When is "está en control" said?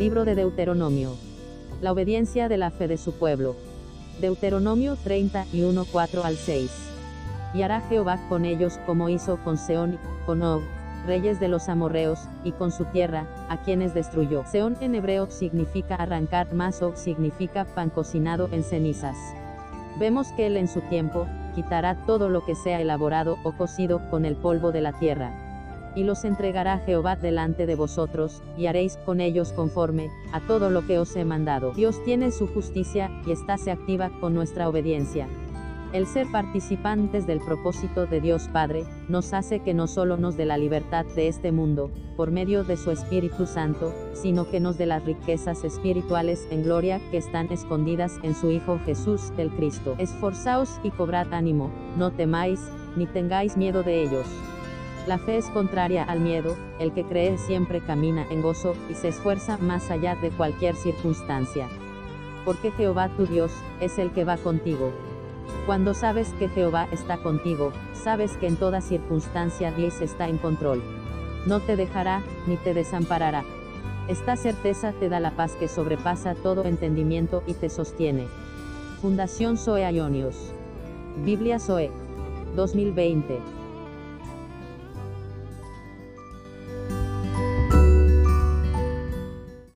70.00-70.82